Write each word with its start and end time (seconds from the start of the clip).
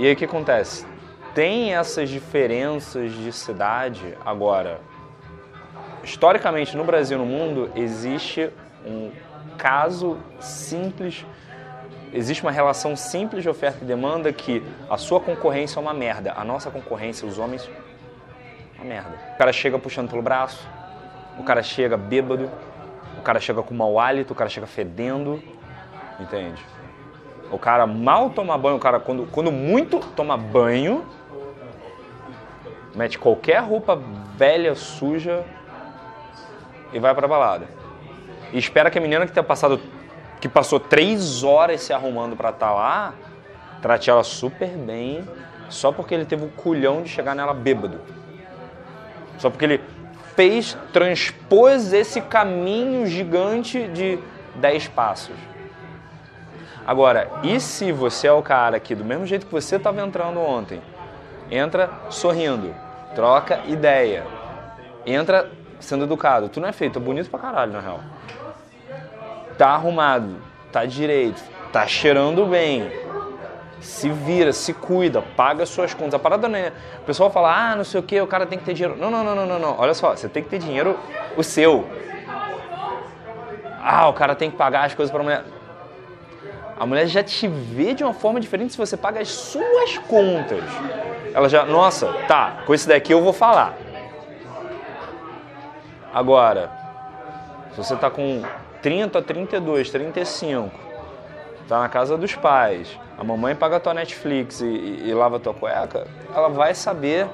E 0.00 0.06
aí 0.06 0.14
o 0.14 0.16
que 0.16 0.24
acontece? 0.24 0.86
Tem 1.34 1.74
essas 1.74 2.08
diferenças 2.08 3.12
de 3.12 3.30
cidade. 3.30 4.16
Agora, 4.24 4.80
historicamente 6.02 6.74
no 6.74 6.84
Brasil 6.84 7.18
e 7.18 7.20
no 7.20 7.26
mundo, 7.26 7.70
existe 7.76 8.48
um 8.82 9.12
caso 9.58 10.16
simples, 10.40 11.26
existe 12.14 12.42
uma 12.42 12.50
relação 12.50 12.96
simples 12.96 13.42
de 13.42 13.50
oferta 13.50 13.84
e 13.84 13.86
demanda 13.86 14.32
que 14.32 14.62
a 14.88 14.96
sua 14.96 15.20
concorrência 15.20 15.78
é 15.78 15.82
uma 15.82 15.92
merda. 15.92 16.32
A 16.34 16.46
nossa 16.46 16.70
concorrência, 16.70 17.28
os 17.28 17.38
homens, 17.38 17.68
uma 18.76 18.86
merda. 18.86 19.18
O 19.34 19.36
cara 19.36 19.52
chega 19.52 19.78
puxando 19.78 20.08
pelo 20.08 20.22
braço, 20.22 20.66
o 21.38 21.42
cara 21.42 21.62
chega 21.62 21.98
bêbado, 21.98 22.50
o 23.18 23.20
cara 23.20 23.38
chega 23.38 23.62
com 23.62 23.74
mau 23.74 24.00
hálito, 24.00 24.32
o 24.32 24.36
cara 24.36 24.48
chega 24.48 24.66
fedendo, 24.66 25.42
entende? 26.18 26.64
O 27.50 27.58
cara 27.58 27.86
mal 27.86 28.30
toma 28.30 28.56
banho, 28.56 28.76
o 28.76 28.80
cara 28.80 29.00
quando, 29.00 29.26
quando 29.30 29.50
muito 29.50 29.98
toma 30.14 30.36
banho, 30.36 31.04
mete 32.94 33.18
qualquer 33.18 33.60
roupa 33.62 34.00
velha, 34.36 34.74
suja 34.74 35.44
e 36.92 36.98
vai 36.98 37.14
pra 37.14 37.26
balada. 37.26 37.66
E 38.52 38.58
espera 38.58 38.90
que 38.90 38.98
a 38.98 39.00
menina 39.00 39.26
que 39.26 39.32
tenha 39.32 39.44
passado, 39.44 39.80
que 40.40 40.48
passou 40.48 40.78
três 40.78 41.42
horas 41.42 41.80
se 41.80 41.92
arrumando 41.92 42.36
pra 42.36 42.50
estar 42.50 42.68
tá 42.68 42.72
lá, 42.72 43.14
trate 43.82 44.10
ela 44.10 44.24
super 44.24 44.68
bem, 44.68 45.24
só 45.68 45.92
porque 45.92 46.14
ele 46.14 46.24
teve 46.24 46.44
o 46.44 46.48
culhão 46.48 47.02
de 47.02 47.08
chegar 47.08 47.34
nela 47.34 47.54
bêbado. 47.54 48.00
Só 49.38 49.48
porque 49.50 49.64
ele 49.64 49.80
fez, 50.36 50.76
transpôs 50.92 51.92
esse 51.92 52.20
caminho 52.20 53.06
gigante 53.06 53.88
de 53.88 54.18
dez 54.56 54.86
passos. 54.88 55.36
Agora, 56.90 57.30
e 57.44 57.60
se 57.60 57.92
você 57.92 58.26
é 58.26 58.32
o 58.32 58.42
cara 58.42 58.80
que, 58.80 58.96
do 58.96 59.04
mesmo 59.04 59.24
jeito 59.24 59.46
que 59.46 59.52
você 59.52 59.76
estava 59.76 60.02
entrando 60.02 60.40
ontem, 60.40 60.82
entra 61.48 61.88
sorrindo, 62.10 62.74
troca 63.14 63.60
ideia, 63.68 64.26
entra 65.06 65.48
sendo 65.78 66.02
educado. 66.02 66.48
Tu 66.48 66.60
não 66.60 66.68
é 66.68 66.72
feito, 66.72 66.98
é 66.98 67.00
bonito 67.00 67.30
pra 67.30 67.38
caralho, 67.38 67.72
na 67.72 67.78
real. 67.78 68.00
Tá 69.56 69.68
arrumado, 69.68 70.34
tá 70.72 70.84
direito, 70.84 71.40
tá 71.72 71.86
cheirando 71.86 72.44
bem. 72.46 72.90
Se 73.80 74.08
vira, 74.08 74.52
se 74.52 74.74
cuida, 74.74 75.22
paga 75.22 75.64
suas 75.66 75.94
contas. 75.94 76.14
A 76.14 76.18
parada 76.18 76.48
não 76.48 76.58
é. 76.58 76.72
O 77.02 77.04
pessoal 77.04 77.30
fala, 77.30 77.70
ah, 77.70 77.76
não 77.76 77.84
sei 77.84 78.00
o 78.00 78.02
que, 78.02 78.20
o 78.20 78.26
cara 78.26 78.46
tem 78.46 78.58
que 78.58 78.64
ter 78.64 78.74
dinheiro. 78.74 78.98
Não, 78.98 79.12
não, 79.12 79.22
não, 79.22 79.36
não, 79.36 79.46
não, 79.46 79.58
não. 79.60 79.76
Olha 79.78 79.94
só, 79.94 80.16
você 80.16 80.28
tem 80.28 80.42
que 80.42 80.48
ter 80.48 80.58
dinheiro 80.58 80.98
o 81.36 81.44
seu. 81.44 81.88
Ah, 83.80 84.08
o 84.08 84.12
cara 84.12 84.34
tem 84.34 84.50
que 84.50 84.56
pagar 84.56 84.86
as 84.86 84.92
coisas 84.92 85.12
pra 85.12 85.22
mulher. 85.22 85.44
A 86.78 86.86
mulher 86.86 87.06
já 87.06 87.22
te 87.22 87.46
vê 87.46 87.92
de 87.92 88.02
uma 88.02 88.14
forma 88.14 88.40
diferente 88.40 88.72
se 88.72 88.78
você 88.78 88.96
paga 88.96 89.20
as 89.20 89.28
suas 89.28 89.98
contas. 89.98 90.64
Ela 91.34 91.48
já, 91.48 91.64
nossa, 91.64 92.12
tá, 92.26 92.62
com 92.66 92.72
esse 92.72 92.88
daqui 92.88 93.12
eu 93.12 93.22
vou 93.22 93.32
falar. 93.32 93.76
Agora, 96.12 96.70
se 97.72 97.76
você 97.76 97.94
está 97.94 98.10
com 98.10 98.42
30, 98.82 99.20
32, 99.22 99.90
35, 99.90 100.70
tá 101.68 101.80
na 101.80 101.88
casa 101.88 102.16
dos 102.16 102.34
pais, 102.34 102.98
a 103.16 103.22
mamãe 103.22 103.54
paga 103.54 103.78
tua 103.78 103.94
Netflix 103.94 104.60
e, 104.60 104.64
e, 104.64 105.08
e 105.08 105.14
lava 105.14 105.38
tua 105.38 105.54
cueca, 105.54 106.06
ela 106.34 106.48
vai 106.48 106.74
saber. 106.74 107.28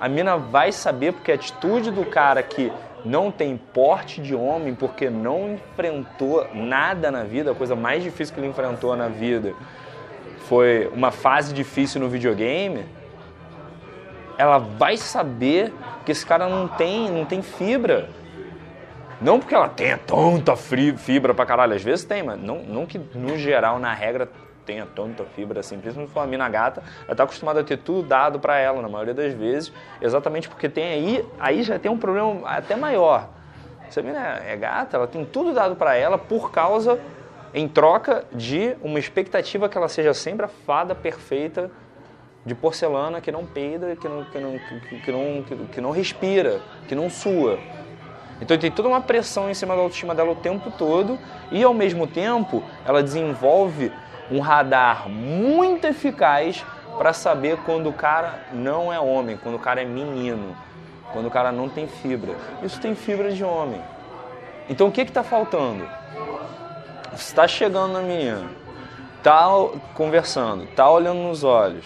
A 0.00 0.08
mina 0.08 0.38
vai 0.38 0.72
saber 0.72 1.12
porque 1.12 1.30
a 1.30 1.34
atitude 1.34 1.90
do 1.90 2.06
cara 2.06 2.42
que 2.42 2.72
não 3.04 3.30
tem 3.30 3.56
porte 3.56 4.20
de 4.20 4.34
homem 4.34 4.74
porque 4.74 5.10
não 5.10 5.54
enfrentou 5.54 6.46
nada 6.54 7.10
na 7.10 7.22
vida, 7.22 7.52
a 7.52 7.54
coisa 7.54 7.76
mais 7.76 8.02
difícil 8.02 8.34
que 8.34 8.40
ele 8.40 8.48
enfrentou 8.48 8.96
na 8.96 9.08
vida 9.08 9.54
foi 10.48 10.90
uma 10.92 11.10
fase 11.10 11.54
difícil 11.54 12.00
no 12.00 12.08
videogame, 12.08 12.84
ela 14.36 14.58
vai 14.58 14.96
saber 14.96 15.72
que 16.04 16.10
esse 16.10 16.24
cara 16.24 16.48
não 16.48 16.66
tem, 16.66 17.10
não 17.10 17.24
tem 17.24 17.42
fibra. 17.42 18.08
Não 19.20 19.38
porque 19.38 19.54
ela 19.54 19.68
tenha 19.68 19.98
tanta 19.98 20.56
fibra 20.56 21.34
pra 21.34 21.44
caralho, 21.44 21.74
às 21.74 21.82
vezes 21.82 22.06
tem, 22.06 22.22
mas 22.22 22.40
não, 22.40 22.62
não 22.62 22.86
que 22.86 22.98
no 23.14 23.36
geral, 23.36 23.78
na 23.78 23.92
regra, 23.92 24.30
tenha 24.64 24.86
tanta 24.86 25.24
fibra 25.24 25.60
assim. 25.60 25.78
Principalmente 25.78 26.14
uma 26.14 26.26
mina 26.26 26.48
gata, 26.48 26.82
ela 27.06 27.16
tá 27.16 27.24
acostumada 27.24 27.60
a 27.60 27.64
ter 27.64 27.78
tudo 27.78 28.06
dado 28.06 28.38
para 28.38 28.58
ela, 28.58 28.80
na 28.80 28.88
maioria 28.88 29.14
das 29.14 29.32
vezes, 29.32 29.72
exatamente 30.00 30.48
porque 30.48 30.68
tem 30.68 30.84
aí, 30.84 31.28
aí 31.38 31.62
já 31.62 31.78
tem 31.78 31.90
um 31.90 31.98
problema 31.98 32.48
até 32.48 32.76
maior. 32.76 33.28
Se 33.88 33.98
a 33.98 34.02
mina 34.02 34.40
é 34.46 34.56
gata, 34.56 34.96
ela 34.96 35.06
tem 35.06 35.24
tudo 35.24 35.52
dado 35.52 35.74
para 35.74 35.96
ela 35.96 36.16
por 36.16 36.52
causa, 36.52 37.00
em 37.52 37.66
troca 37.66 38.24
de 38.32 38.76
uma 38.82 38.98
expectativa 38.98 39.68
que 39.68 39.76
ela 39.76 39.88
seja 39.88 40.14
sempre 40.14 40.46
a 40.46 40.48
fada 40.48 40.94
perfeita 40.94 41.70
de 42.44 42.54
porcelana 42.54 43.20
que 43.20 43.30
não 43.30 43.44
peida, 43.44 43.96
que 43.96 44.08
não, 44.08 44.24
que 44.24 44.38
não, 44.38 44.58
que 45.04 45.12
não, 45.12 45.42
que, 45.42 45.56
que 45.72 45.80
não 45.80 45.90
respira, 45.90 46.60
que 46.88 46.94
não 46.94 47.10
sua. 47.10 47.58
Então 48.40 48.56
tem 48.56 48.70
toda 48.70 48.88
uma 48.88 49.00
pressão 49.00 49.50
em 49.50 49.54
cima 49.54 49.74
da 49.74 49.82
autoestima 49.82 50.14
dela 50.14 50.30
o 50.32 50.36
tempo 50.36 50.70
todo 50.70 51.18
e 51.50 51.62
ao 51.62 51.74
mesmo 51.74 52.06
tempo 52.06 52.62
ela 52.86 53.02
desenvolve 53.02 53.92
um 54.30 54.40
radar 54.40 55.08
muito 55.08 55.86
eficaz 55.86 56.64
para 56.96 57.12
saber 57.12 57.58
quando 57.64 57.88
o 57.88 57.92
cara 57.92 58.40
não 58.52 58.92
é 58.92 59.00
homem, 59.00 59.36
quando 59.36 59.54
o 59.54 59.58
cara 59.58 59.82
é 59.82 59.84
menino, 59.84 60.56
quando 61.12 61.26
o 61.26 61.30
cara 61.30 61.50
não 61.50 61.68
tem 61.68 61.86
fibra. 61.86 62.34
Isso 62.62 62.80
tem 62.80 62.94
fibra 62.94 63.32
de 63.32 63.42
homem. 63.42 63.80
Então 64.68 64.88
o 64.88 64.92
que 64.92 65.00
está 65.00 65.22
faltando? 65.22 65.88
Você 67.10 67.30
está 67.30 67.48
chegando 67.48 67.92
na 67.92 68.00
menina, 68.00 68.48
está 69.18 69.48
conversando, 69.94 70.64
está 70.64 70.88
olhando 70.88 71.18
nos 71.18 71.42
olhos, 71.42 71.84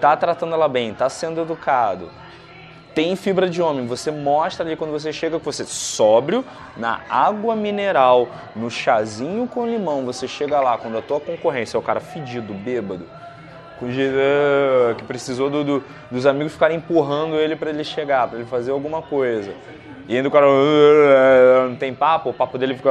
tá 0.00 0.16
tratando 0.16 0.54
ela 0.54 0.68
bem, 0.68 0.92
tá 0.92 1.08
sendo 1.08 1.40
educado, 1.40 2.10
tem 2.98 3.14
fibra 3.14 3.48
de 3.48 3.62
homem, 3.62 3.86
você 3.86 4.10
mostra 4.10 4.66
ali 4.66 4.74
quando 4.74 4.90
você 4.90 5.12
chega 5.12 5.38
que 5.38 5.44
você 5.44 5.64
sóbrio, 5.64 6.44
na 6.76 6.98
água 7.08 7.54
mineral, 7.54 8.28
no 8.56 8.68
chazinho 8.68 9.46
com 9.46 9.64
limão, 9.64 10.04
você 10.04 10.26
chega 10.26 10.58
lá 10.58 10.76
quando 10.76 10.98
a 10.98 11.00
tua 11.00 11.20
concorrência 11.20 11.76
é 11.76 11.78
o 11.78 11.82
cara 11.82 12.00
fedido, 12.00 12.52
bêbado, 12.52 13.06
que 14.96 15.04
precisou 15.04 15.48
do, 15.48 15.62
do, 15.62 15.84
dos 16.10 16.26
amigos 16.26 16.54
ficarem 16.54 16.78
empurrando 16.78 17.36
ele 17.36 17.54
para 17.54 17.70
ele 17.70 17.84
chegar, 17.84 18.26
para 18.26 18.40
ele 18.40 18.48
fazer 18.48 18.72
alguma 18.72 19.00
coisa. 19.00 19.52
E 20.08 20.16
ainda 20.16 20.28
o 20.28 20.32
cara 20.32 20.46
não 21.68 21.76
tem 21.76 21.94
papo, 21.94 22.30
o 22.30 22.34
papo 22.34 22.58
dele 22.58 22.74
fica. 22.74 22.90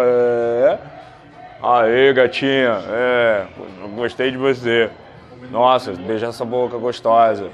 Aê, 1.61 2.13
gatinha, 2.13 2.79
é, 2.87 3.45
gostei 3.93 4.31
de 4.31 4.37
você. 4.37 4.89
Nossa, 5.51 5.91
beija 5.91 6.27
essa 6.27 6.45
boca 6.45 6.77
gostosa. 6.77 7.49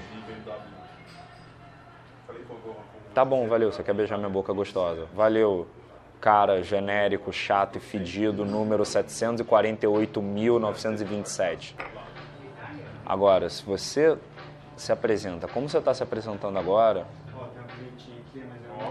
Tá 3.14 3.24
bom, 3.24 3.48
valeu, 3.48 3.72
você 3.72 3.84
quer 3.84 3.94
beijar 3.94 4.18
minha 4.18 4.30
boca 4.30 4.52
gostosa. 4.54 5.06
Valeu, 5.14 5.68
cara 6.20 6.64
genérico, 6.64 7.32
chato 7.32 7.78
e 7.78 7.80
fedido, 7.80 8.44
número 8.44 8.82
748.927. 8.84 11.76
Agora, 13.06 13.48
se 13.50 13.64
você 13.64 14.18
se 14.76 14.92
apresenta 14.92 15.48
como 15.48 15.70
você 15.70 15.78
está 15.78 15.94
se 15.94 16.02
apresentando 16.02 16.58
agora, 16.58 17.06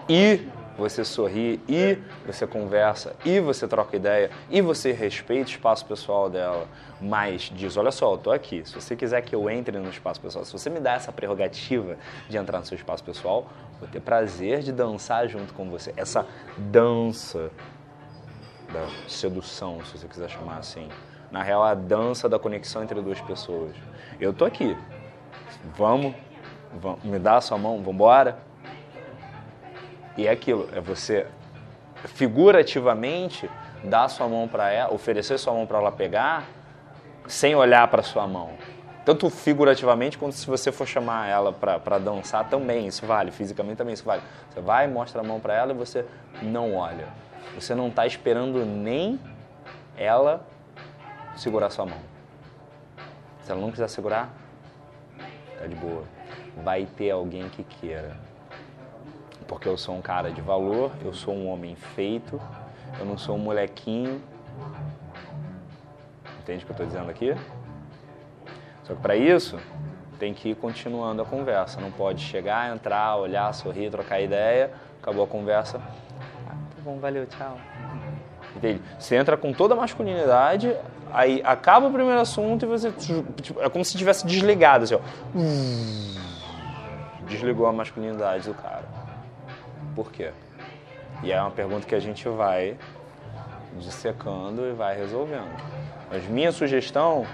e 0.09 0.49
você 0.77 1.05
sorri, 1.05 1.61
e 1.69 1.99
você 2.27 2.47
conversa, 2.47 3.15
e 3.25 3.41
você 3.41 3.69
troca 3.69 3.95
ideia, 3.97 4.31
e 4.51 4.61
você 4.61 4.93
respeita 4.93 5.51
o 5.51 5.53
espaço 5.53 5.85
pessoal 5.85 6.31
dela, 6.31 6.67
mas 7.01 7.53
diz, 7.55 7.77
olha 7.77 7.91
só, 7.91 8.13
eu 8.13 8.19
tô 8.19 8.33
aqui, 8.33 8.65
se 8.65 8.75
você 8.75 8.97
quiser 8.97 9.21
que 9.23 9.35
eu 9.35 9.51
entre 9.51 9.79
no 9.79 9.91
espaço 9.91 10.21
pessoal, 10.21 10.45
se 10.45 10.53
você 10.53 10.71
me 10.71 10.81
dá 10.81 10.95
essa 10.95 11.13
prerrogativa 11.13 11.97
de 12.29 12.37
entrar 12.37 12.59
no 12.59 12.65
seu 12.65 12.77
espaço 12.77 13.05
pessoal, 13.05 13.47
vou 13.79 13.89
ter 13.89 14.01
prazer 14.01 14.61
de 14.61 14.73
dançar 14.73 15.29
junto 15.29 15.53
com 15.53 15.69
você. 15.69 15.93
Essa 15.97 16.27
dança 16.57 17.51
da 18.73 18.87
sedução, 19.09 19.85
se 19.85 19.99
você 19.99 20.09
quiser 20.09 20.31
chamar 20.31 20.59
assim. 20.59 20.89
Na 21.31 21.43
real, 21.43 21.63
a 21.63 21.75
dança 21.75 22.29
da 22.29 22.39
conexão 22.39 22.83
entre 22.83 23.01
duas 23.01 23.21
pessoas. 23.21 23.75
Eu 24.21 24.33
tô 24.33 24.45
aqui. 24.45 24.77
Vamos, 25.77 26.15
vamos 26.75 27.03
me 27.03 27.19
dá 27.19 27.37
a 27.37 27.41
sua 27.41 27.59
mão, 27.59 27.79
vamos 27.79 27.95
embora? 27.95 28.39
E 30.17 30.27
é 30.27 30.31
aquilo, 30.31 30.69
é 30.73 30.81
você 30.81 31.27
figurativamente 32.05 33.49
dar 33.85 34.09
sua 34.09 34.29
mão 34.29 34.47
para 34.47 34.71
ela, 34.71 34.93
oferecer 34.93 35.39
sua 35.39 35.53
mão 35.53 35.67
para 35.67 35.79
ela 35.79 35.93
pegar, 35.93 36.45
sem 37.27 37.55
olhar 37.55 37.89
para 37.89 38.03
sua 38.03 38.27
mão. 38.27 38.51
Tanto 39.05 39.29
figurativamente 39.31 40.17
quanto 40.17 40.35
se 40.35 40.47
você 40.47 40.71
for 40.71 40.87
chamar 40.87 41.29
ela 41.29 41.53
para 41.53 41.99
dançar 41.99 42.49
também, 42.49 42.87
isso 42.87 43.05
vale. 43.05 43.33
Fisicamente 43.33 43.79
também 43.79 43.95
isso 43.95 44.05
vale. 44.05 44.23
Você 44.51 44.61
vai, 44.61 44.87
mostra 44.87 45.21
a 45.21 45.25
mão 45.25 45.41
para 45.41 45.55
ela 45.55 45.73
e 45.73 45.75
você 45.75 46.05
não 46.41 46.77
olha. 46.77 47.09
Você 47.55 47.75
não 47.75 47.89
está 47.89 48.07
esperando 48.07 48.65
nem 48.65 49.19
ela 49.97 50.47
segurar 51.37 51.71
sua 51.71 51.85
mão. 51.85 51.99
Se 53.43 53.51
ela 53.51 53.61
não 53.61 53.73
quiser 53.73 53.89
segurar, 53.89 54.31
tá 55.59 55.67
de 55.67 55.75
boa. 55.75 56.05
Vai 56.63 56.87
ter 56.87 57.11
alguém 57.11 57.49
que 57.49 57.65
queira 57.65 58.17
porque 59.47 59.69
eu 59.69 59.77
sou 59.77 59.95
um 59.95 60.03
cara 60.03 60.31
de 60.31 60.41
valor, 60.41 60.93
eu 61.05 61.13
sou 61.13 61.35
um 61.35 61.49
homem 61.49 61.75
feito, 61.75 62.41
eu 62.99 63.05
não 63.05 63.19
sou 63.19 63.37
um 63.37 63.39
molequinho. 63.39 64.23
Entende 66.41 66.65
o 66.65 66.67
que 66.67 66.73
eu 66.73 66.75
estou 66.75 66.87
dizendo 66.87 67.11
aqui? 67.11 67.35
Só 68.85 68.95
que 68.95 69.01
para 69.01 69.17
isso, 69.17 69.59
tem 70.19 70.35
que 70.35 70.51
ir 70.51 70.55
continuando 70.55 71.23
a 71.23 71.25
conversa. 71.25 71.81
Não 71.81 71.91
pode 71.91 72.21
chegar, 72.21 72.73
entrar, 72.75 73.17
olhar, 73.17 73.53
sorrir, 73.55 73.91
trocar 73.91 74.21
ideia, 74.21 74.71
acabou 75.01 75.25
a 75.25 75.27
conversa. 75.27 75.81
Ah, 76.49 76.51
tá 76.51 76.83
bom, 76.85 76.99
valeu, 76.99 77.27
tchau. 77.27 77.57
Entende? 78.57 78.81
Você 78.99 79.17
entra 79.17 79.37
com 79.37 79.53
toda 79.53 79.75
a 79.75 79.77
masculinidade, 79.77 80.77
aí 81.13 81.43
acaba 81.45 81.89
o 81.89 81.93
primeiro 81.93 82.21
assunto 82.21 82.65
e 82.65 82.69
você. 82.69 82.93
Tipo, 82.93 83.61
é 83.61 83.69
como 83.69 83.85
se 83.85 83.97
tivesse 83.97 84.27
desligado, 84.27 84.85
assim, 84.85 84.95
ó. 84.95 85.01
Desligou 87.27 87.67
a 87.67 87.73
masculinidade 87.73 88.49
do 88.49 88.55
cara. 88.55 89.02
Por 89.95 90.11
quê? 90.11 90.31
E 91.23 91.31
é 91.31 91.41
uma 91.41 91.51
pergunta 91.51 91.87
que 91.87 91.95
a 91.95 92.01
gente 92.01 92.29
vai 92.29 92.77
dissecando 93.79 94.67
e 94.67 94.73
vai 94.73 94.97
resolvendo. 94.97 95.51
Mas 96.11 96.27
minha 96.27 96.53
sugestão, 96.53 97.27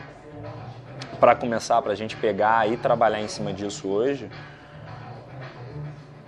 para 1.18 1.34
começar, 1.34 1.80
para 1.82 1.92
a 1.92 1.96
gente 1.96 2.16
pegar 2.16 2.70
e 2.70 2.76
trabalhar 2.76 3.20
em 3.20 3.28
cima 3.28 3.52
disso 3.52 3.88
hoje, 3.88 4.30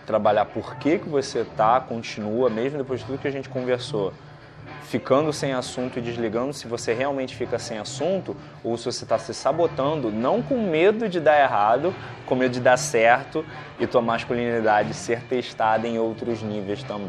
trabalhar 0.06 0.46
por 0.46 0.76
que, 0.76 0.98
que 0.98 1.08
você 1.08 1.44
tá, 1.56 1.80
continua, 1.80 2.50
mesmo 2.50 2.78
depois 2.78 3.00
de 3.00 3.06
tudo 3.06 3.18
que 3.18 3.28
a 3.28 3.30
gente 3.30 3.48
conversou, 3.48 4.12
ficando 4.82 5.32
sem 5.32 5.52
assunto 5.52 5.98
e 5.98 6.02
desligando 6.02 6.52
se 6.52 6.66
você 6.66 6.92
realmente 6.92 7.34
fica 7.34 7.58
sem 7.58 7.78
assunto 7.78 8.36
ou 8.62 8.76
se 8.76 8.84
você 8.84 9.04
está 9.04 9.18
se 9.18 9.32
sabotando, 9.32 10.10
não 10.10 10.42
com 10.42 10.58
medo 10.58 11.08
de 11.08 11.20
dar 11.20 11.40
errado, 11.40 11.94
com 12.26 12.34
medo 12.34 12.52
de 12.52 12.60
dar 12.60 12.76
certo 12.76 13.44
e 13.78 13.86
tua 13.86 14.02
masculinidade 14.02 14.94
ser 14.94 15.22
testada 15.22 15.86
em 15.86 15.98
outros 15.98 16.42
níveis 16.42 16.82
também. 16.82 17.08